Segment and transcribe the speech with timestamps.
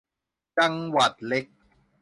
[0.57, 1.45] จังหวัดเล็ก